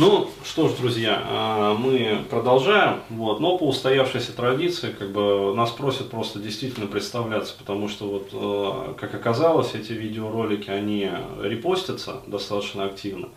Ну, 0.00 0.30
что 0.44 0.68
ж, 0.68 0.72
друзья, 0.80 1.22
а, 1.26 1.74
мы 1.74 2.24
продолжаем, 2.30 3.00
вот, 3.10 3.38
но 3.38 3.58
по 3.58 3.68
устоявшейся 3.68 4.32
традиции, 4.32 4.94
как 4.98 5.12
бы, 5.12 5.54
нас 5.54 5.72
просят 5.72 6.08
просто 6.08 6.38
действительно 6.38 6.86
представляться, 6.86 7.54
потому 7.58 7.86
что, 7.86 8.06
вот, 8.06 8.30
э, 8.32 8.94
как 8.98 9.14
оказалось, 9.14 9.74
эти 9.74 9.92
видеоролики, 9.92 10.70
они 10.70 11.10
репостятся 11.42 12.22
достаточно 12.26 12.84
активно, 12.84 13.28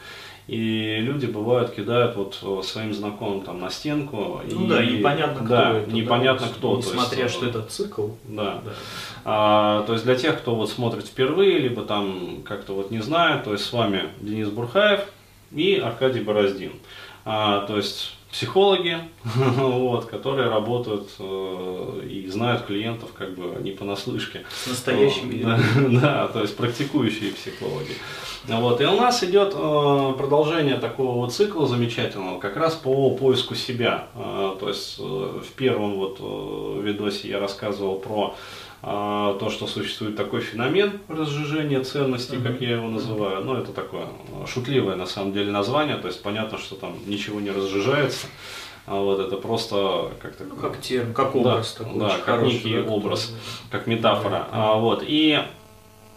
и 0.47 0.99
люди 1.01 1.25
бывают 1.25 1.71
кидают 1.71 2.15
вот 2.15 2.39
э, 2.41 2.61
своим 2.63 2.93
знакомым 2.93 3.41
там 3.41 3.59
на 3.59 3.69
стенку. 3.69 4.41
Ну 4.49 4.65
и, 4.65 4.69
да, 4.69 4.85
непонятно 4.85 5.45
кто 5.45 5.55
да, 5.55 5.77
это. 5.79 5.91
непонятно 5.91 6.47
да, 6.47 6.53
кто. 6.53 6.77
Несмотря, 6.77 7.23
есть, 7.23 7.35
что 7.35 7.45
это 7.45 7.61
цикл. 7.63 8.07
Да. 8.23 8.61
да. 8.63 8.71
А, 9.25 9.83
то 9.83 9.93
есть 9.93 10.05
для 10.05 10.15
тех, 10.15 10.39
кто 10.39 10.55
вот 10.55 10.69
смотрит 10.69 11.07
впервые, 11.07 11.59
либо 11.59 11.83
там 11.83 12.41
как-то 12.45 12.73
вот 12.73 12.89
не 12.89 12.99
знает, 12.99 13.43
то 13.43 13.51
есть 13.51 13.65
с 13.65 13.73
вами 13.73 14.03
Денис 14.21 14.49
Бурхаев, 14.49 15.05
и 15.53 15.77
Аркадий 15.77 16.21
Бороздин. 16.21 16.73
А, 17.25 17.65
то 17.67 17.77
есть 17.77 18.15
психологи, 18.33 18.97
вот, 19.35 20.05
которые 20.05 20.49
работают 20.49 21.09
э, 21.19 22.01
и 22.09 22.27
знают 22.27 22.65
клиентов 22.65 23.11
как 23.13 23.35
бы 23.35 23.61
не 23.61 23.71
понаслышке. 23.71 24.43
С 24.49 24.67
настоящими. 24.67 25.43
Да, 25.43 25.59
да, 26.01 26.27
то 26.27 26.41
есть 26.41 26.57
практикующие 26.57 27.31
психологи. 27.31 27.95
Вот, 28.47 28.81
и 28.81 28.85
у 28.85 28.97
нас 28.97 29.23
идет 29.23 29.53
э, 29.55 30.13
продолжение 30.17 30.77
такого 30.77 31.15
вот 31.15 31.33
цикла 31.33 31.67
замечательного, 31.67 32.39
как 32.39 32.57
раз 32.57 32.73
по 32.73 33.11
поиску 33.11 33.55
себя. 33.55 34.07
Э, 34.15 34.55
то 34.59 34.67
есть 34.67 34.97
э, 34.99 35.03
в 35.03 35.51
первом 35.55 35.95
вот 35.95 36.17
э, 36.19 36.81
видосе 36.83 37.29
я 37.29 37.39
рассказывал 37.39 37.99
про 37.99 38.35
то, 38.83 39.49
что 39.49 39.65
существует 39.65 40.17
такой 40.17 40.41
феномен 40.41 40.99
разжижения 41.07 41.81
ценностей, 41.81 42.37
как 42.37 42.59
я 42.59 42.71
его 42.71 42.89
называю. 42.89 43.41
Ну, 43.45 43.55
это 43.55 43.71
такое 43.71 44.07
а, 44.33 44.45
шутливое 44.45 44.97
на 44.97 45.05
самом 45.05 45.31
деле 45.31 45.51
название, 45.51 45.95
то 45.95 46.07
есть 46.07 46.21
понятно, 46.21 46.57
что 46.57 46.75
там 46.75 46.97
ничего 47.05 47.39
не 47.39 47.51
разжижается. 47.51 48.27
А 48.85 48.95
вот 48.95 49.21
это 49.21 49.37
просто 49.37 50.11
как-то 50.21 50.43
ну, 50.43 50.57
как 50.57 50.81
термин, 50.81 51.13
как 51.13 51.33
образ 51.33 51.77
да, 51.79 51.85
такой. 51.85 51.99
Да, 51.99 52.17
как 52.25 52.41
некий 52.43 52.81
да, 52.81 52.91
образ, 52.91 53.33
как 53.71 53.87
метафора. 53.87 54.49
А, 54.51 54.75
вот 54.75 55.01
и 55.07 55.31
а, 55.31 55.47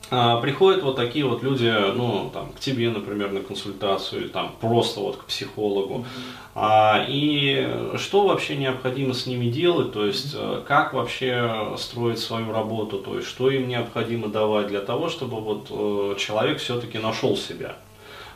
приходят 0.09 0.83
вот 0.83 0.97
такие 0.97 1.25
вот 1.25 1.43
люди, 1.43 1.73
ну, 1.95 2.31
там, 2.33 2.53
к 2.53 2.61
тебе, 2.61 2.91
например, 2.91 3.33
на 3.33 3.41
консультацию, 3.41 4.23
или 4.23 4.29
там 4.29 4.55
просто 4.61 5.01
вот 5.01 5.17
к 5.17 5.25
психологу. 5.25 5.95
Mm-hmm. 5.99 6.47
А, 6.55 7.05
и 7.09 7.69
что 7.97 8.27
вообще 8.27 8.57
необходимо 8.57 9.15
с 9.15 9.27
ними 9.27 9.47
делать, 9.47 9.93
то 9.93 10.07
есть 10.07 10.35
mm-hmm. 10.35 10.65
как 10.65 10.95
вообще 10.95 11.75
строить 11.77 12.19
свою 12.19 12.53
работу, 12.53 12.99
то 12.99 13.17
есть 13.17 13.29
что 13.29 13.51
им 13.51 13.69
необходимо 13.69 14.29
давать 14.29 14.69
для 14.69 14.81
того, 14.81 15.09
чтобы 15.09 15.41
вот 15.41 15.67
э, 15.71 16.15
человек 16.19 16.59
все-таки 16.59 16.99
нашел 16.99 17.37
себя. 17.37 17.77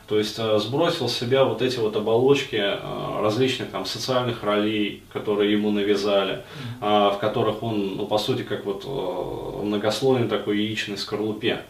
То 0.07 0.17
есть 0.17 0.37
э, 0.39 0.59
сбросил 0.59 1.07
с 1.07 1.17
себя 1.17 1.45
вот 1.45 1.61
эти 1.61 1.77
вот 1.77 1.95
оболочки 1.95 2.57
э, 2.57 3.21
различных 3.21 3.69
там 3.69 3.85
социальных 3.85 4.43
ролей, 4.43 5.03
которые 5.13 5.53
ему 5.53 5.71
навязали, 5.71 6.43
в 6.79 7.17
которых 7.21 7.63
он, 7.63 7.95
ну, 7.95 8.05
по 8.07 8.17
сути, 8.17 8.43
как 8.43 8.65
вот 8.65 8.83
э, 8.85 9.65
многослойный 9.65 10.27
такой 10.27 10.59
яичной 10.59 10.97
скорлупе 10.97 11.63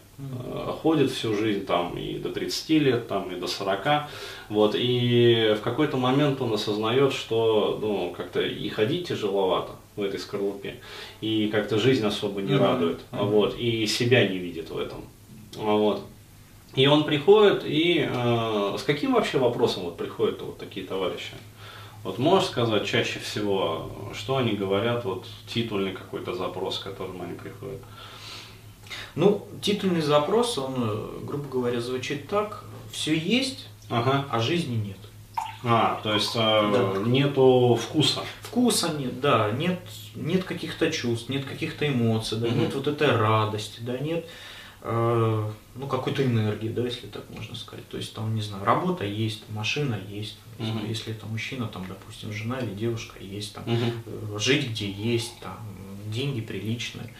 ходит 0.81 1.09
всю 1.11 1.35
жизнь, 1.35 1.65
там 1.65 1.97
и 1.97 2.17
до 2.17 2.29
30 2.29 2.69
лет, 2.81 3.07
там 3.07 3.31
и 3.31 3.39
до 3.39 3.47
40, 3.47 4.03
вот, 4.49 4.75
и 4.77 5.55
в 5.57 5.61
какой-то 5.61 5.97
момент 5.97 6.41
он 6.41 6.53
осознает, 6.53 7.11
что, 7.11 7.79
ну, 7.81 8.13
как-то 8.15 8.39
и 8.39 8.69
ходить 8.69 9.07
тяжеловато 9.07 9.71
в 9.95 10.03
этой 10.03 10.19
скорлупе, 10.19 10.75
и 11.21 11.47
как-то 11.47 11.79
жизнь 11.79 12.05
особо 12.05 12.41
не 12.41 12.55
радует, 12.55 12.99
вот, 13.11 13.57
и 13.57 13.87
себя 13.87 14.27
не 14.27 14.37
видит 14.37 14.69
в 14.69 14.77
этом, 14.77 14.99
вот. 15.55 16.03
И 16.75 16.87
он 16.87 17.03
приходит, 17.03 17.63
и 17.65 18.07
э, 18.09 18.75
с 18.79 18.83
каким 18.83 19.13
вообще 19.13 19.37
вопросом 19.37 19.83
вот 19.83 19.97
приходят 19.97 20.41
вот 20.41 20.57
такие 20.57 20.85
товарищи? 20.85 21.33
Вот 22.03 22.17
можешь 22.17 22.49
сказать 22.49 22.85
чаще 22.85 23.19
всего, 23.19 23.91
что 24.13 24.37
они 24.37 24.53
говорят, 24.53 25.03
вот 25.03 25.27
титульный 25.47 25.91
какой-то 25.91 26.33
запрос, 26.33 26.79
к 26.79 26.83
которому 26.83 27.23
они 27.23 27.33
приходят? 27.33 27.81
Ну, 29.15 29.45
титульный 29.61 30.01
запрос, 30.01 30.57
он, 30.57 30.75
э, 30.77 31.19
грубо 31.23 31.47
говоря, 31.49 31.81
звучит 31.81 32.29
так, 32.29 32.63
все 32.91 33.15
есть, 33.15 33.67
ага. 33.89 34.25
а 34.31 34.39
жизни 34.39 34.75
нет. 34.75 34.97
А, 35.63 35.99
то 36.01 36.13
есть 36.13 36.35
э, 36.35 36.39
да. 36.39 37.01
нету 37.05 37.77
вкуса. 37.79 38.21
Вкуса 38.41 38.93
нет, 38.97 39.19
да, 39.19 39.51
нет, 39.51 39.79
нет 40.15 40.45
каких-то 40.45 40.89
чувств, 40.89 41.27
нет 41.29 41.45
каких-то 41.45 41.87
эмоций, 41.87 42.39
да, 42.39 42.47
угу. 42.47 42.55
нет 42.55 42.73
вот 42.73 42.87
этой 42.87 43.15
радости, 43.15 43.81
да, 43.81 43.97
нет 43.97 44.25
ну, 44.83 45.87
какой-то 45.87 46.23
энергии, 46.25 46.69
да, 46.69 46.83
если 46.83 47.07
так 47.07 47.23
можно 47.29 47.55
сказать. 47.55 47.87
То 47.89 47.97
есть 47.97 48.13
там, 48.13 48.33
не 48.33 48.41
знаю, 48.41 48.63
работа 48.63 49.05
есть, 49.05 49.43
машина 49.49 49.99
есть, 50.09 50.37
не 50.57 50.71
знаю, 50.71 50.87
если 50.87 51.13
это 51.13 51.25
мужчина, 51.27 51.67
там, 51.67 51.85
допустим, 51.87 52.33
жена 52.33 52.59
или 52.59 52.73
девушка 52.73 53.19
есть, 53.19 53.53
там, 53.53 53.63
угу. 53.65 54.39
жить 54.39 54.69
где 54.69 54.89
есть, 54.89 55.39
там, 55.39 55.57
деньги 56.07 56.41
приличные. 56.41 57.13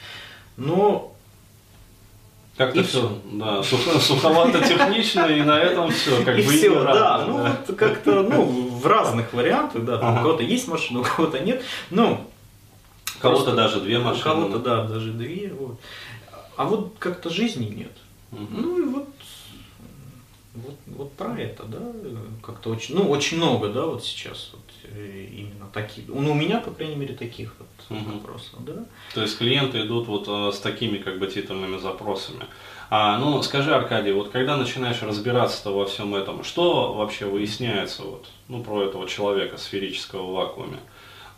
Но 0.57 1.15
как-то 2.57 2.83
все, 2.83 3.17
да, 3.31 3.63
сухо, 3.63 3.99
суховато 3.99 4.59
технично, 4.67 5.25
и 5.25 5.41
на 5.41 5.59
этом 5.59 5.89
все, 5.91 6.23
как 6.23 6.37
и 6.37 6.43
бы 6.43 6.51
все, 6.51 6.83
да, 6.83 7.25
ну 7.25 7.37
вот 7.37 7.77
как-то, 7.77 8.23
ну, 8.23 8.45
в 8.45 8.85
разных 8.85 9.33
вариантах, 9.33 9.85
да, 9.85 9.97
там 9.97 10.13
ага. 10.13 10.19
у 10.19 10.23
кого-то 10.23 10.43
есть 10.43 10.67
машина, 10.67 10.99
у 10.99 11.03
кого-то 11.03 11.39
нет, 11.39 11.63
ну, 11.89 12.27
кого-то 13.19 13.55
даже 13.55 13.79
две 13.81 13.99
машины. 13.99 14.21
У 14.21 14.23
кого-то, 14.23 14.59
да, 14.59 14.83
даже 14.83 15.11
две, 15.11 15.53
вот. 15.53 15.79
А 16.61 16.65
вот 16.65 16.93
как-то 16.99 17.31
жизни 17.31 17.65
нет. 17.65 17.91
Угу. 18.31 18.47
Ну 18.51 18.79
и 18.79 18.85
вот, 18.85 19.09
вот, 20.53 20.75
вот 20.85 21.11
про 21.13 21.35
это, 21.35 21.63
да, 21.63 21.79
как-то 22.43 22.69
очень, 22.69 22.93
ну, 22.93 23.09
очень 23.09 23.37
много, 23.37 23.69
да, 23.69 23.87
вот 23.87 24.05
сейчас 24.05 24.51
вот 24.53 24.61
э, 24.83 25.27
именно 25.31 25.67
такие, 25.73 26.05
ну, 26.07 26.31
у 26.31 26.35
меня, 26.35 26.59
по 26.59 26.69
крайней 26.69 26.97
мере, 26.97 27.15
таких 27.15 27.55
вот 27.57 27.97
угу. 27.97 28.11
вопросов, 28.11 28.63
да. 28.63 28.85
То 29.15 29.23
есть 29.23 29.39
клиенты 29.39 29.81
идут 29.81 30.07
вот 30.07 30.27
э, 30.27 30.55
с 30.55 30.59
такими 30.59 30.99
как 30.99 31.17
бы 31.17 31.25
титульными 31.25 31.79
запросами. 31.79 32.45
А, 32.91 33.17
ну, 33.17 33.41
скажи, 33.41 33.73
Аркадий, 33.73 34.11
вот 34.11 34.29
когда 34.29 34.55
начинаешь 34.55 35.01
разбираться 35.01 35.71
во 35.71 35.87
всем 35.87 36.13
этом, 36.13 36.43
что 36.43 36.93
вообще 36.93 37.25
выясняется 37.25 38.03
вот, 38.03 38.27
ну, 38.49 38.63
про 38.63 38.83
этого 38.83 39.07
человека 39.07 39.57
сферического 39.57 40.27
в 40.27 40.33
вакууме? 40.33 40.77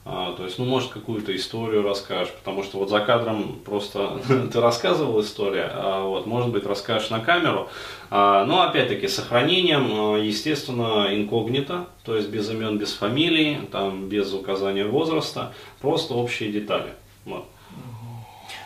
А, 0.06 0.36
то 0.36 0.44
есть, 0.44 0.60
ну, 0.60 0.66
может, 0.66 0.92
какую-то 0.92 1.34
историю 1.34 1.82
расскажешь, 1.82 2.34
потому 2.34 2.64
что 2.64 2.78
вот 2.78 2.90
за 2.90 3.00
кадром 3.00 3.60
просто 3.64 4.20
ты 4.52 4.60
рассказывал 4.60 5.22
историю, 5.22 5.70
а 5.72 6.06
вот, 6.06 6.26
может 6.26 6.52
быть, 6.52 6.66
расскажешь 6.66 7.10
на 7.10 7.22
камеру. 7.22 7.70
А, 8.10 8.44
но, 8.46 8.64
опять-таки, 8.64 9.08
сохранением, 9.08 10.22
естественно, 10.22 11.08
инкогнито, 11.10 11.88
то 12.04 12.18
есть 12.18 12.30
без 12.30 12.50
имен, 12.50 12.78
без 12.78 12.94
фамилий, 12.94 13.60
там, 13.72 14.10
без 14.10 14.34
указания 14.34 14.86
возраста, 14.86 15.54
просто 15.80 16.16
общие 16.16 16.52
детали. 16.52 16.94
Вот. 17.24 17.46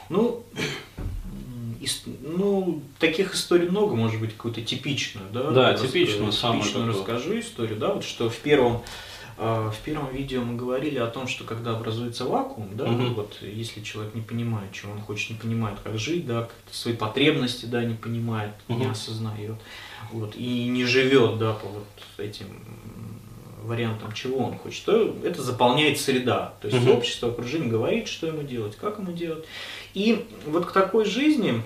Ну, 0.09 0.43
ну, 2.23 2.81
таких 2.99 3.35
историй 3.35 3.69
много, 3.69 3.95
может 3.95 4.19
быть, 4.19 4.33
какую-то 4.33 4.61
типичную, 4.61 5.27
да? 5.31 5.51
Да, 5.51 5.73
типичную, 5.75 6.31
самую 6.31 6.63
типичную 6.63 6.89
расскажу 6.89 7.39
историю, 7.39 7.77
да, 7.77 7.93
вот 7.93 8.03
что 8.03 8.29
в 8.29 8.37
первом 8.37 8.81
в 9.37 9.75
первом 9.85 10.11
видео 10.11 10.41
мы 10.41 10.55
говорили 10.55 10.97
о 10.97 11.07
том, 11.07 11.27
что 11.27 11.43
когда 11.43 11.71
образуется 11.71 12.25
вакуум, 12.25 12.69
да, 12.73 12.85
угу. 12.85 13.13
вот 13.13 13.37
если 13.41 13.81
человек 13.81 14.15
не 14.15 14.21
понимает, 14.21 14.71
чего 14.71 14.91
он 14.91 15.01
хочет, 15.01 15.29
не 15.29 15.37
понимает, 15.37 15.77
как 15.83 15.97
жить, 15.99 16.25
да, 16.25 16.49
свои 16.71 16.95
потребности, 16.95 17.65
да, 17.65 17.83
не 17.83 17.93
понимает, 17.93 18.53
угу. 18.67 18.79
не 18.79 18.85
осознает, 18.87 19.55
вот, 20.11 20.35
и 20.35 20.67
не 20.67 20.85
живет, 20.85 21.37
да, 21.37 21.53
по 21.53 21.67
вот 21.67 21.85
этим 22.17 22.47
вариантам, 23.61 24.11
чего 24.13 24.45
он 24.45 24.57
хочет, 24.57 24.85
то 24.85 25.15
это 25.23 25.43
заполняет 25.43 25.99
среда. 25.99 26.53
То 26.61 26.69
есть 26.69 26.83
угу. 26.83 26.97
общество, 26.97 27.29
окружение 27.29 27.69
говорит, 27.69 28.07
что 28.07 28.25
ему 28.25 28.41
делать, 28.41 28.75
как 28.75 28.97
ему 28.97 29.11
делать. 29.11 29.45
И 29.93 30.25
вот 30.45 30.65
к 30.65 30.71
такой 30.71 31.05
жизни, 31.05 31.61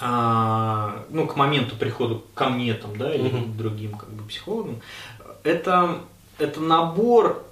а, 0.00 1.04
ну, 1.10 1.26
к 1.26 1.36
моменту 1.36 1.76
прихода 1.76 2.20
ко 2.34 2.50
мне 2.50 2.74
там, 2.74 2.96
да, 2.98 3.14
или 3.14 3.28
угу. 3.28 3.44
к 3.44 3.56
другим 3.56 3.96
как 3.96 4.10
бы 4.10 4.24
психологам, 4.24 4.80
это 5.42 6.00
это 6.40 6.60
набор, 6.60 7.44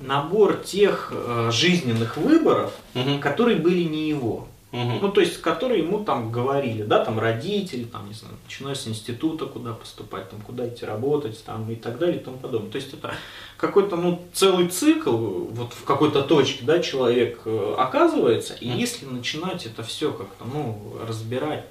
набор 0.00 0.56
тех 0.56 1.12
э, 1.12 1.50
жизненных 1.52 2.16
выборов, 2.16 2.72
угу. 2.94 3.18
которые 3.20 3.56
были 3.56 3.82
не 3.84 4.08
его. 4.08 4.48
Угу. 4.72 4.98
Ну, 5.02 5.08
то 5.10 5.20
есть, 5.20 5.40
которые 5.40 5.82
ему 5.82 6.04
там 6.04 6.30
говорили, 6.30 6.84
да, 6.84 7.04
там 7.04 7.18
родители, 7.18 7.84
там, 7.84 8.06
не 8.06 8.14
знаю, 8.14 8.36
начиная 8.44 8.76
с 8.76 8.86
института, 8.86 9.46
куда 9.46 9.72
поступать, 9.72 10.30
там, 10.30 10.40
куда 10.42 10.68
идти 10.68 10.84
работать, 10.84 11.42
там, 11.44 11.68
и 11.70 11.74
так 11.74 11.98
далее, 11.98 12.20
и 12.20 12.24
тому 12.24 12.36
подобное. 12.36 12.70
То 12.70 12.76
есть, 12.76 12.94
это 12.94 13.12
какой-то, 13.56 13.96
ну, 13.96 14.22
целый 14.32 14.68
цикл, 14.68 15.10
вот 15.10 15.72
в 15.72 15.82
какой-то 15.82 16.22
точке, 16.22 16.64
да, 16.64 16.78
человек 16.78 17.40
э, 17.46 17.74
оказывается, 17.78 18.54
и 18.54 18.68
если 18.68 19.06
начинать 19.06 19.66
это 19.66 19.82
все 19.82 20.12
как-то, 20.12 20.44
ну, 20.44 20.96
разбирать, 21.06 21.64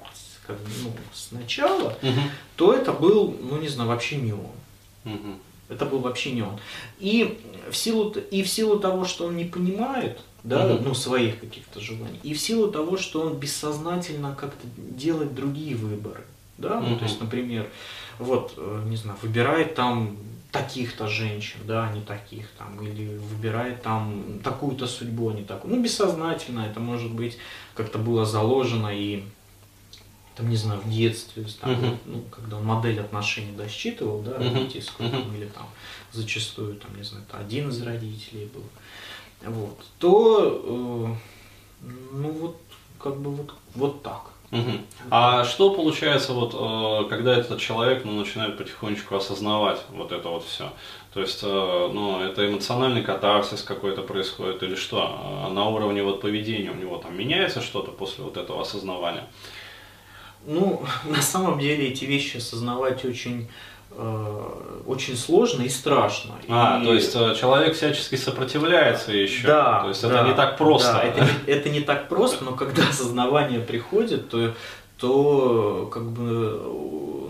как, 0.46 0.58
ну, 0.82 0.92
сначала, 1.14 1.96
угу. 2.02 2.20
то 2.56 2.74
это 2.74 2.92
был, 2.92 3.34
ну, 3.40 3.56
не 3.58 3.68
знаю, 3.68 3.88
вообще 3.88 4.16
не 4.16 4.32
он. 4.32 4.52
Угу. 5.06 5.38
Это 5.70 5.86
был 5.86 6.00
вообще 6.00 6.32
не 6.32 6.42
он. 6.42 6.58
И 6.98 7.38
в 7.70 7.76
силу, 7.76 8.10
и 8.10 8.42
в 8.42 8.48
силу 8.48 8.78
того, 8.78 9.04
что 9.04 9.26
он 9.26 9.36
не 9.36 9.44
понимает, 9.44 10.20
да, 10.42 10.66
угу. 10.66 10.84
ну, 10.88 10.94
своих 10.94 11.40
каких-то 11.40 11.80
желаний, 11.80 12.18
и 12.22 12.34
в 12.34 12.40
силу 12.40 12.70
того, 12.70 12.96
что 12.96 13.22
он 13.22 13.34
бессознательно 13.34 14.34
как-то 14.34 14.66
делает 14.76 15.34
другие 15.34 15.76
выборы, 15.76 16.24
да, 16.58 16.80
ну, 16.80 16.96
то 16.96 17.04
есть, 17.04 17.20
например, 17.20 17.68
вот, 18.18 18.54
э, 18.56 18.82
не 18.86 18.96
знаю, 18.96 19.18
выбирает 19.22 19.74
там 19.74 20.16
таких-то 20.50 21.08
женщин, 21.08 21.60
да, 21.64 21.88
а 21.88 21.92
не 21.92 22.00
таких 22.02 22.48
там, 22.58 22.84
или 22.84 23.16
выбирает 23.16 23.82
там 23.82 24.40
такую-то 24.42 24.86
судьбу, 24.86 25.30
а 25.30 25.32
не 25.32 25.44
такую. 25.44 25.74
Ну, 25.74 25.82
бессознательно 25.82 26.60
это 26.60 26.80
может 26.80 27.12
быть 27.12 27.38
как-то 27.74 27.98
было 27.98 28.24
заложено 28.24 28.88
и 28.88 29.22
там, 30.40 30.48
не 30.48 30.56
знаю, 30.56 30.80
в 30.80 30.90
детстве, 30.90 31.44
там, 31.60 31.70
uh-huh. 31.70 31.96
ну, 32.06 32.22
когда 32.30 32.56
он 32.56 32.64
модель 32.64 32.98
отношений 32.98 33.52
досчитывал, 33.52 34.22
да, 34.22 34.38
родительскую, 34.38 35.10
uh-huh. 35.10 35.22
там, 35.22 35.36
или 35.36 35.46
там 35.46 35.66
зачастую, 36.12 36.76
там, 36.76 36.96
не 36.96 37.02
знаю, 37.02 37.24
один 37.32 37.68
из 37.68 37.82
родителей 37.82 38.50
был, 38.54 38.64
вот, 39.44 39.78
то, 39.98 41.18
э, 41.82 41.86
ну, 42.12 42.30
вот, 42.30 42.56
как 42.98 43.20
бы 43.20 43.30
вот, 43.30 43.52
вот 43.74 44.02
так. 44.02 44.30
Угу. 44.52 44.72
А 45.10 45.44
что 45.44 45.70
получается, 45.70 46.32
вот, 46.32 46.54
э, 46.54 47.08
когда 47.08 47.36
этот 47.36 47.60
человек 47.60 48.04
ну, 48.04 48.12
начинает 48.12 48.58
потихонечку 48.58 49.14
осознавать 49.14 49.80
вот 49.90 50.10
это 50.10 50.28
вот 50.28 50.44
все? 50.44 50.72
То 51.14 51.20
есть, 51.20 51.40
э, 51.44 51.46
ну, 51.46 52.20
это 52.20 52.48
эмоциональный 52.48 53.02
катарсис 53.02 53.62
какой-то 53.62 54.02
происходит 54.02 54.62
или 54.64 54.74
что? 54.74 55.02
А 55.04 55.48
на 55.50 55.68
уровне 55.68 56.02
вот 56.02 56.20
поведения 56.20 56.70
у 56.70 56.74
него 56.74 56.96
там 56.96 57.16
меняется 57.16 57.60
что-то 57.60 57.92
после 57.92 58.24
вот 58.24 58.36
этого 58.36 58.62
осознавания? 58.62 59.28
Ну, 60.46 60.82
на 61.04 61.22
самом 61.22 61.58
деле 61.58 61.88
эти 61.88 62.04
вещи 62.04 62.38
осознавать 62.38 63.04
очень 63.04 63.48
Э, 63.92 64.82
очень 64.86 65.16
сложно 65.16 65.62
и 65.62 65.68
страшно. 65.68 66.34
А, 66.48 66.80
и... 66.80 66.84
то 66.84 66.94
есть 66.94 67.14
э, 67.14 67.34
человек 67.34 67.74
всячески 67.74 68.14
сопротивляется 68.14 69.12
еще. 69.12 69.46
Да. 69.48 69.80
То 69.82 69.88
есть 69.88 70.02
да, 70.02 70.20
это 70.20 70.28
не 70.28 70.34
так 70.34 70.56
просто. 70.56 70.92
Да, 70.92 71.02
это, 71.02 71.20
не, 71.20 71.30
это 71.52 71.68
не 71.70 71.80
так 71.80 72.08
просто, 72.08 72.44
но 72.44 72.52
когда 72.52 72.88
осознавание 72.88 73.58
приходит, 73.58 74.30
то, 74.30 74.54
то 74.96 75.90
как 75.92 76.04
бы, 76.04 76.62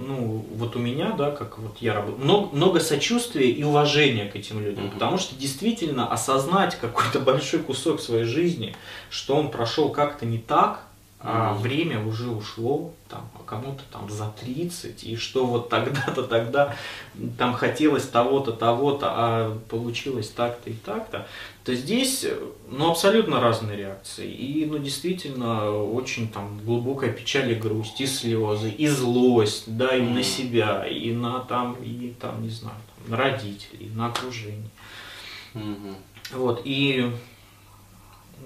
ну, 0.07 0.45
вот 0.55 0.77
у 0.77 0.79
меня, 0.79 1.13
да, 1.13 1.31
как 1.31 1.59
вот 1.59 1.79
я 1.81 1.95
работаю, 1.95 2.23
много, 2.23 2.55
много 2.55 2.81
сочувствия 2.81 3.51
и 3.51 3.65
уважения 3.65 4.27
к 4.27 4.37
этим 4.37 4.63
людям, 4.63 4.85
mm 4.85 4.91
потому 4.91 5.17
что 5.17 5.35
действительно 5.35 6.13
осознать 6.13 6.77
какой-то 6.79 7.21
большой 7.21 7.61
кусок 7.61 8.03
своей 8.03 8.25
жизни, 8.25 8.77
что 9.09 9.35
он 9.35 9.51
прошел 9.51 9.89
как-то 9.89 10.27
не 10.27 10.39
так, 10.39 10.83
а 11.23 11.53
время 11.53 12.03
уже 12.03 12.31
ушло, 12.31 12.95
там, 13.09 13.29
а 13.35 13.43
кому-то 13.45 13.83
там 13.93 14.09
за 14.09 14.33
30, 14.41 15.05
и 15.05 15.17
что 15.17 15.45
вот 15.45 15.69
тогда-то, 15.69 16.23
тогда 16.23 16.75
там 17.37 17.53
хотелось 17.53 18.09
того-то, 18.09 18.53
того-то, 18.53 19.07
а 19.11 19.59
получилось 19.69 20.31
так-то 20.31 20.71
и 20.71 20.73
так-то, 20.73 21.27
то 21.63 21.75
здесь, 21.75 22.25
ну, 22.71 22.91
абсолютно 22.91 23.39
разные 23.39 23.77
реакции. 23.77 24.31
И, 24.31 24.65
ну, 24.65 24.79
действительно, 24.79 25.71
очень 25.71 26.31
там 26.31 26.59
глубокая 26.65 27.13
печаль 27.13 27.53
и 27.53 27.55
грусть, 27.55 28.01
и 28.01 28.07
слезы, 28.07 28.71
и 28.71 28.87
злость, 28.87 29.77
да, 29.77 29.95
и 29.95 30.01
на 30.01 30.23
себя, 30.23 30.87
и 30.87 31.13
на 31.13 31.41
там, 31.41 31.75
и 31.83 32.15
там, 32.19 32.43
не 32.43 32.49
знаю, 32.49 32.77
там, 32.97 33.11
на 33.11 33.17
родителей, 33.19 33.91
на 33.95 34.07
окружение. 34.07 34.71
Mm-hmm. 35.53 35.95
Вот, 36.33 36.63
и 36.65 37.13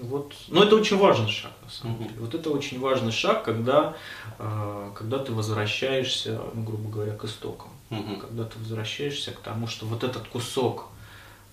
вот, 0.01 0.33
но 0.47 0.63
это 0.63 0.75
очень 0.75 0.97
важный 0.97 1.29
шаг, 1.29 1.51
на 1.63 1.69
самом 1.69 1.97
деле. 1.99 2.13
Вот 2.19 2.33
это 2.33 2.49
очень 2.49 2.79
важный 2.79 3.11
шаг, 3.11 3.43
когда, 3.43 3.95
а, 4.39 4.91
когда 4.93 5.19
ты 5.19 5.31
возвращаешься, 5.31 6.41
ну, 6.53 6.63
грубо 6.63 6.89
говоря, 6.89 7.13
к 7.13 7.25
истокам. 7.25 7.69
Угу. 7.89 8.17
Когда 8.17 8.43
ты 8.43 8.59
возвращаешься 8.59 9.31
к 9.31 9.39
тому, 9.39 9.67
что 9.67 9.85
вот 9.85 10.03
этот 10.03 10.27
кусок, 10.27 10.87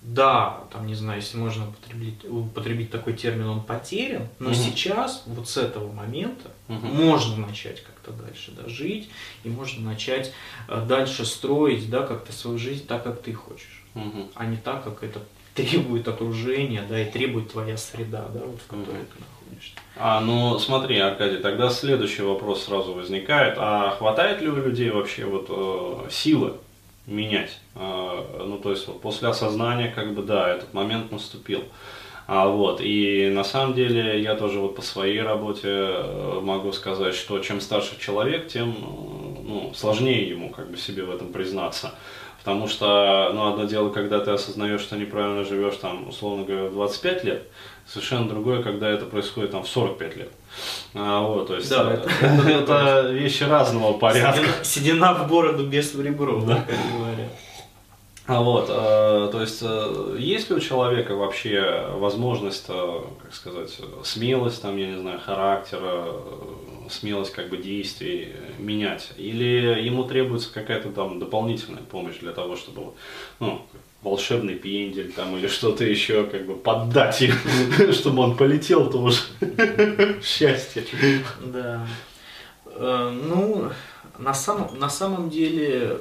да, 0.03 0.65
там, 0.73 0.87
не 0.87 0.94
знаю, 0.94 1.21
если 1.21 1.37
можно 1.37 1.69
употребить, 1.69 2.25
употребить 2.25 2.91
такой 2.91 3.12
термин, 3.12 3.47
он 3.47 3.62
потерян, 3.62 4.27
но 4.41 4.50
угу. 4.50 4.56
сейчас, 4.56 5.23
вот 5.27 5.49
с 5.49 5.56
этого 5.56 5.93
момента, 5.93 6.50
угу. 6.69 6.87
можно 6.87 7.47
начать 7.47 7.83
как-то 7.85 8.11
дальше 8.12 8.53
да, 8.53 8.69
жить, 8.69 9.09
и 9.45 9.49
можно 9.49 9.88
начать 9.91 10.33
а, 10.67 10.85
дальше 10.85 11.25
строить, 11.25 11.88
да, 11.88 12.05
как-то 12.05 12.33
свою 12.33 12.59
жизнь 12.59 12.87
так, 12.87 13.05
как 13.05 13.23
ты 13.23 13.33
хочешь, 13.33 13.85
угу. 13.95 14.29
а 14.35 14.47
не 14.47 14.56
так, 14.56 14.83
как 14.83 15.05
это 15.05 15.21
требует 15.54 16.08
окружения, 16.08 16.84
да, 16.88 17.00
и 17.00 17.10
требует 17.10 17.52
твоя 17.52 17.76
среда, 17.76 18.26
да, 18.32 18.40
вот 18.40 18.60
в 18.60 18.66
которой 18.66 19.04
ты 19.04 19.20
находишься. 19.20 19.75
А, 19.96 20.20
ну 20.20 20.58
смотри, 20.58 20.99
Аркадий, 20.99 21.38
тогда 21.38 21.70
следующий 21.70 22.22
вопрос 22.22 22.64
сразу 22.64 22.94
возникает. 22.94 23.54
А 23.58 23.90
хватает 23.90 24.40
ли 24.40 24.49
у 24.49 24.56
людей 24.56 24.90
вообще 24.90 25.25
вот 25.25 25.46
э, 25.49 26.10
силы 26.10 26.54
менять? 27.06 27.58
Э, 27.75 28.44
ну, 28.46 28.58
то 28.58 28.70
есть 28.70 28.87
вот 28.87 29.00
после 29.00 29.28
осознания, 29.28 29.93
как 29.94 30.14
бы, 30.14 30.22
да, 30.22 30.49
этот 30.49 30.72
момент 30.72 31.12
наступил. 31.12 31.64
А, 32.26 32.49
вот, 32.49 32.81
и 32.81 33.31
на 33.34 33.44
самом 33.44 33.75
деле 33.75 34.22
я 34.22 34.37
тоже 34.37 34.60
вот 34.60 34.76
по 34.76 34.82
своей 34.82 35.20
работе 35.20 35.69
э, 35.69 36.40
могу 36.40 36.72
сказать, 36.72 37.14
что 37.14 37.38
чем 37.40 37.60
старше 37.60 37.99
человек, 37.99 38.49
тем 38.49 38.70
э, 38.70 39.22
ну, 39.52 39.75
сложнее 39.75 40.28
ему 40.28 40.50
как 40.50 40.70
бы 40.70 40.76
себе 40.76 41.04
в 41.04 41.10
этом 41.10 41.32
признаться. 41.32 41.93
Потому 42.38 42.66
что, 42.66 43.31
ну, 43.34 43.52
одно 43.52 43.64
дело, 43.64 43.90
когда 43.90 44.19
ты 44.19 44.32
осознаешь, 44.32 44.81
что 44.81 44.96
неправильно 44.96 45.44
живешь, 45.44 45.76
там, 45.76 46.08
условно 46.08 46.44
говоря, 46.44 46.64
в 46.64 46.72
25 46.72 47.25
лет, 47.25 47.43
совершенно 47.87 48.28
другое, 48.28 48.62
когда 48.64 48.90
это 48.90 49.06
происходит 49.06 49.52
там 49.52 49.62
в 49.62 49.69
45 49.69 50.16
лет. 50.16 50.32
А, 50.94 51.20
вот, 51.20 51.46
то 51.46 51.54
есть 51.54 51.70
да, 51.70 51.93
это, 51.93 52.10
это, 52.20 52.49
это 52.49 53.10
вещи 53.12 53.44
разного 53.44 53.93
порядка. 53.93 54.43
Седина, 54.64 54.64
седина 54.64 55.14
в 55.14 55.28
бороду 55.28 55.66
без 55.66 55.94
в 55.94 56.02
ребро, 56.02 56.40
да. 56.40 56.64
как 56.66 56.99
говорят. 56.99 57.31
А 58.27 58.41
вот, 58.41 58.67
э, 58.69 59.29
то 59.33 59.41
есть, 59.41 59.59
э, 59.63 60.17
есть 60.19 60.49
ли 60.49 60.55
у 60.55 60.61
человека 60.61 61.17
вообще 61.17 61.89
возможность, 61.95 62.67
э, 62.69 63.01
как 63.21 63.35
сказать, 63.35 63.77
смелость, 64.05 64.63
там, 64.63 64.77
я 64.77 64.87
не 64.87 64.99
знаю, 64.99 65.19
характера, 65.19 66.07
смелость 66.89 67.33
как 67.33 67.49
бы 67.49 67.57
действий 67.57 68.29
менять? 68.59 69.11
Или 69.17 69.83
ему 69.83 70.05
требуется 70.05 70.53
какая-то 70.53 70.91
там 70.91 71.19
дополнительная 71.19 71.83
помощь 71.83 72.19
для 72.19 72.31
того, 72.31 72.55
чтобы, 72.55 72.93
ну, 73.41 73.67
волшебный 74.03 74.55
пендель 74.55 75.13
там 75.13 75.37
или 75.37 75.49
что-то 75.49 75.85
еще, 75.85 76.25
как 76.25 76.47
бы 76.47 76.55
поддать 76.55 77.21
ему, 77.23 77.93
чтобы 77.93 78.23
он 78.23 78.37
полетел, 78.37 78.89
то 78.89 78.99
уж 78.99 79.31
счастье. 80.23 80.85
Да. 81.45 81.87
Ну, 82.79 83.71
на 84.19 84.33
самом, 84.33 84.79
на 84.79 84.89
самом 84.89 85.29
деле 85.29 85.99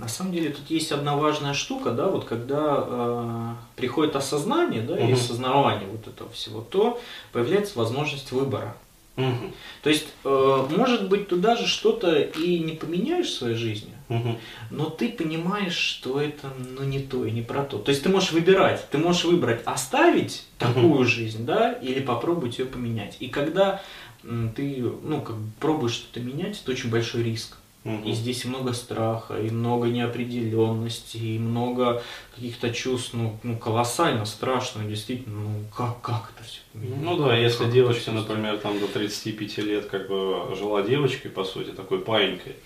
на 0.00 0.08
самом 0.08 0.32
деле 0.32 0.50
тут 0.50 0.70
есть 0.70 0.92
одна 0.92 1.14
важная 1.14 1.52
штука, 1.52 1.90
да, 1.90 2.08
вот 2.08 2.24
когда 2.24 2.84
э, 2.86 3.54
приходит 3.76 4.16
осознание, 4.16 4.80
да, 4.80 4.94
угу. 4.94 5.08
и 5.08 5.12
осознавание 5.12 5.88
вот 5.88 6.08
этого 6.08 6.30
всего, 6.30 6.62
то 6.62 7.00
появляется 7.32 7.78
возможность 7.78 8.32
выбора. 8.32 8.74
Угу. 9.16 9.52
То 9.82 9.90
есть, 9.90 10.06
э, 10.24 10.66
может 10.70 11.08
быть, 11.08 11.28
ты 11.28 11.36
даже 11.36 11.66
что-то 11.66 12.18
и 12.18 12.60
не 12.60 12.72
поменяешь 12.72 13.26
в 13.26 13.34
своей 13.34 13.56
жизни, 13.56 13.92
угу. 14.08 14.38
но 14.70 14.86
ты 14.86 15.10
понимаешь, 15.10 15.76
что 15.76 16.18
это 16.18 16.50
ну, 16.56 16.84
не 16.84 17.00
то 17.00 17.26
и 17.26 17.30
не 17.30 17.42
про 17.42 17.62
то. 17.64 17.78
То 17.78 17.90
есть 17.90 18.02
ты 18.02 18.08
можешь 18.08 18.32
выбирать, 18.32 18.86
ты 18.90 18.96
можешь 18.96 19.24
выбрать 19.24 19.60
оставить 19.66 20.46
такую 20.58 20.94
угу. 20.94 21.04
жизнь, 21.04 21.44
да, 21.44 21.72
или 21.72 22.00
попробовать 22.00 22.58
ее 22.58 22.64
поменять. 22.64 23.16
И 23.20 23.28
когда 23.28 23.82
ты 24.22 24.84
ну, 25.02 25.20
как 25.20 25.36
бы 25.36 25.50
пробуешь 25.60 25.92
что-то 25.92 26.20
менять, 26.20 26.60
это 26.62 26.72
очень 26.72 26.90
большой 26.90 27.22
риск. 27.22 27.56
Угу. 27.82 28.08
И 28.08 28.12
здесь 28.12 28.44
много 28.44 28.74
страха, 28.74 29.38
и 29.38 29.50
много 29.50 29.88
неопределенности, 29.88 31.16
и 31.16 31.38
много 31.38 32.02
каких-то 32.34 32.70
чувств, 32.74 33.14
ну, 33.14 33.38
ну 33.42 33.56
колоссально 33.56 34.26
страшно, 34.26 34.84
действительно, 34.84 35.40
ну 35.40 35.64
как, 35.74 36.00
как 36.02 36.32
это 36.34 36.46
все? 36.46 36.60
Ну 36.74 37.16
да, 37.16 37.34
если 37.34 37.64
как 37.64 37.72
девочка, 37.72 38.10
например, 38.10 38.58
там 38.58 38.78
до 38.78 38.86
35 38.86 39.58
лет 39.58 39.86
как 39.86 40.08
бы 40.08 40.54
жила 40.56 40.82
девочкой, 40.82 41.30
по 41.30 41.42
сути, 41.42 41.70
такой 41.70 42.00
паинькой, 42.00 42.56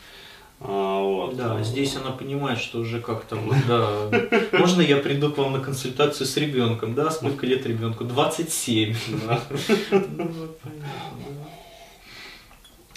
а, 0.60 1.00
вот. 1.02 1.36
Да, 1.36 1.62
здесь 1.62 1.94
она 1.96 2.10
понимает, 2.10 2.58
что 2.58 2.78
уже 2.78 3.00
как-то 3.00 3.36
вот, 3.36 3.56
да. 3.68 4.10
Можно 4.58 4.80
я 4.80 4.96
приду 4.96 5.30
к 5.30 5.38
вам 5.38 5.52
на 5.52 5.60
консультацию 5.60 6.26
с 6.26 6.36
ребенком, 6.36 6.94
да? 6.94 7.10
Сколько 7.10 7.46
лет 7.46 7.66
ребенку? 7.66 8.04
27. 8.04 8.94
Да. 9.26 9.42
Ну, 9.90 10.48
понятно, 10.62 11.53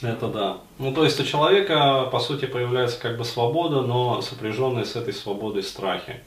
это 0.02 0.28
да. 0.28 0.58
Ну, 0.80 0.94
то 0.94 1.04
есть 1.04 1.20
у 1.20 1.24
человека, 1.24 2.08
по 2.12 2.20
сути, 2.20 2.46
появляется 2.46 3.00
как 3.00 3.18
бы 3.18 3.26
свобода, 3.26 3.82
но 3.82 4.22
сопряженные 4.22 4.86
с 4.86 4.96
этой 4.96 5.14
свободой 5.14 5.64
страхи. 5.64 6.22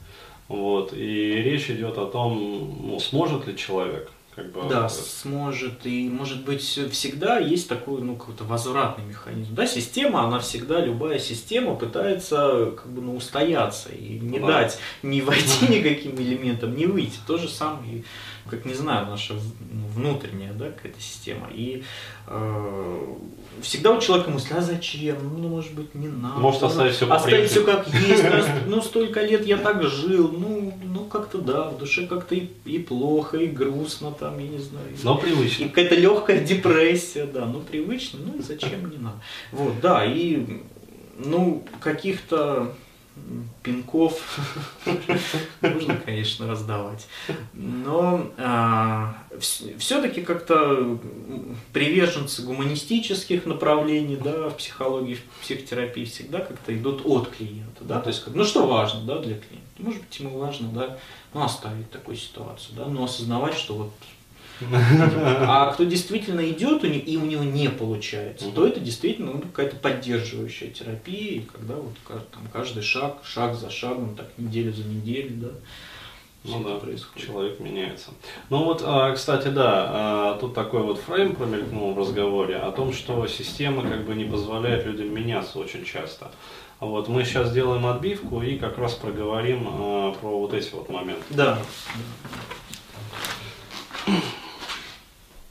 Вот. 0.47 0.93
И 0.93 1.41
речь 1.41 1.69
идет 1.69 1.97
о 1.97 2.05
том, 2.05 2.77
ну, 2.83 2.99
сможет 2.99 3.47
ли 3.47 3.55
человек 3.55 4.11
как 4.41 4.51
бы, 4.51 4.69
да, 4.69 4.89
сможет. 4.89 5.85
И, 5.85 6.09
может 6.09 6.43
быть, 6.43 6.61
всегда 6.61 7.37
есть 7.39 7.67
такой, 7.67 8.01
ну, 8.01 8.15
какой-то 8.15 8.43
возвратный 8.43 9.05
механизм. 9.05 9.53
Да, 9.53 9.67
система, 9.67 10.23
она 10.23 10.39
всегда, 10.39 10.79
любая 10.83 11.19
система 11.19 11.75
пытается, 11.75 12.73
как 12.75 12.87
бы, 12.87 13.01
ну, 13.01 13.15
устояться 13.15 13.89
и 13.89 14.19
не 14.19 14.39
да. 14.39 14.47
дать 14.47 14.79
не 15.03 15.21
войти 15.21 15.67
никаким 15.69 16.15
элементам, 16.15 16.75
не 16.75 16.85
выйти. 16.85 17.17
То 17.27 17.37
же 17.37 17.47
самое, 17.47 18.03
как, 18.49 18.65
не 18.65 18.73
знаю, 18.73 19.07
наша 19.07 19.33
ну, 19.33 19.87
внутренняя, 19.95 20.53
да, 20.53 20.71
какая-то 20.71 20.99
система. 20.99 21.47
И 21.53 21.83
э, 22.27 23.15
всегда 23.61 23.91
у 23.91 24.01
человека 24.01 24.31
мысль, 24.31 24.53
а 24.55 24.61
зачем? 24.61 25.17
Ну, 25.37 25.49
может 25.49 25.73
быть, 25.73 25.93
не 25.95 26.07
надо. 26.07 26.39
Может, 26.39 26.63
оставить 26.63 26.95
все 26.95 27.11
Оставить 27.11 27.49
все 27.49 27.63
как 27.63 27.87
есть. 27.87 28.23
Ну, 28.67 28.81
столько 28.81 29.21
лет 29.21 29.45
я 29.45 29.57
так 29.57 29.83
жил. 29.83 30.31
Ну, 30.31 30.73
ну 30.83 31.00
как-то 31.11 31.39
да, 31.39 31.69
в 31.69 31.77
душе 31.77 32.07
как-то 32.07 32.35
и, 32.35 32.47
и 32.65 32.79
плохо, 32.79 33.37
и 33.37 33.47
грустно 33.47 34.11
там, 34.11 34.39
я 34.39 34.47
не 34.47 34.59
знаю. 34.59 34.87
Но 35.03 35.17
привычно. 35.17 35.65
И 35.65 35.67
какая-то 35.67 35.95
легкая 35.95 36.39
депрессия, 36.39 37.25
да, 37.25 37.45
ну 37.45 37.61
привычно, 37.61 38.19
ну 38.25 38.39
и 38.39 38.41
зачем 38.41 38.89
не 38.89 38.97
надо. 38.97 39.21
Вот, 39.51 39.79
да, 39.81 40.05
и 40.05 40.61
ну 41.17 41.63
каких-то 41.79 42.73
пинков 43.63 44.39
нужно, 45.61 45.95
конечно, 45.97 46.47
раздавать. 46.47 47.07
Но 47.53 48.31
а, 48.37 49.15
все-таки 49.39 50.21
как-то 50.21 50.99
приверженцы 51.73 52.43
гуманистических 52.43 53.45
направлений 53.45 54.15
да, 54.15 54.49
в 54.49 54.57
психологии, 54.57 55.15
в 55.15 55.41
психотерапии 55.41 56.05
всегда 56.05 56.39
как-то 56.39 56.75
идут 56.75 57.01
от 57.05 57.29
клиента. 57.29 57.83
Да? 57.83 57.99
То 57.99 58.09
есть, 58.09 58.23
как, 58.23 58.33
ну 58.33 58.43
что 58.43 58.65
важно 58.65 59.01
да, 59.01 59.19
для 59.19 59.35
клиента? 59.35 59.67
Может 59.77 60.01
быть, 60.01 60.19
ему 60.19 60.37
важно 60.37 60.69
да, 60.69 60.97
ну, 61.33 61.43
оставить 61.43 61.89
такую 61.91 62.17
ситуацию, 62.17 62.75
да, 62.75 62.85
но 62.85 63.03
осознавать, 63.03 63.55
что 63.55 63.75
вот 63.75 63.91
а 64.71 65.71
кто 65.73 65.83
действительно 65.83 66.47
идет 66.49 66.83
и 66.83 67.17
у 67.17 67.25
него 67.25 67.43
не 67.43 67.69
получается, 67.69 68.51
то 68.51 68.67
это 68.67 68.79
действительно 68.79 69.33
ну, 69.33 69.41
какая-то 69.41 69.75
поддерживающая 69.77 70.69
терапия, 70.69 71.43
когда 71.51 71.75
вот 71.75 71.93
там, 72.31 72.43
каждый 72.51 72.83
шаг, 72.83 73.17
шаг 73.23 73.55
за 73.55 73.69
шагом, 73.69 74.15
так 74.15 74.27
неделю 74.37 74.73
за 74.73 74.83
неделю, 74.83 75.31
да, 75.35 75.49
ну 76.43 76.63
да, 76.63 76.75
происходит. 76.75 77.27
человек 77.27 77.59
меняется. 77.59 78.09
Ну 78.49 78.63
вот, 78.63 78.81
а, 78.83 79.13
кстати, 79.13 79.49
да, 79.49 79.85
а, 79.89 80.37
тут 80.39 80.55
такой 80.55 80.81
вот 80.81 80.99
фрейм 80.99 81.35
промелькнул 81.35 81.93
в 81.93 81.99
разговоре 81.99 82.55
о 82.55 82.71
том, 82.71 82.93
что 82.93 83.27
система 83.27 83.83
как 83.87 84.05
бы 84.05 84.15
не 84.15 84.25
позволяет 84.25 84.85
людям 84.85 85.13
меняться 85.13 85.59
очень 85.59 85.85
часто. 85.85 86.31
Вот 86.79 87.07
мы 87.07 87.25
сейчас 87.25 87.49
сделаем 87.49 87.85
отбивку 87.85 88.41
и 88.41 88.57
как 88.57 88.79
раз 88.79 88.95
проговорим 88.95 89.67
а, 89.69 90.13
про 90.19 90.39
вот 90.39 90.53
эти 90.55 90.73
вот 90.73 90.89
моменты. 90.89 91.23
Да. 91.29 91.59